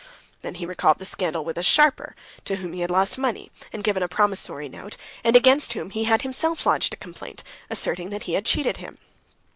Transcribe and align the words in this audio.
Then 0.41 0.55
he 0.55 0.65
recalled 0.65 0.97
the 0.97 1.05
scandal 1.05 1.45
with 1.45 1.59
a 1.59 1.61
sharper, 1.61 2.15
to 2.45 2.55
whom 2.55 2.73
he 2.73 2.79
had 2.79 2.89
lost 2.89 3.19
money, 3.19 3.51
and 3.71 3.83
given 3.83 4.01
a 4.01 4.07
promissory 4.07 4.67
note, 4.67 4.97
and 5.23 5.35
against 5.35 5.73
whom 5.73 5.91
he 5.91 6.05
had 6.05 6.23
himself 6.23 6.65
lodged 6.65 6.95
a 6.95 6.97
complaint, 6.97 7.43
asserting 7.69 8.09
that 8.09 8.23
he 8.23 8.33
had 8.33 8.43
cheated 8.45 8.77
him. 8.77 8.97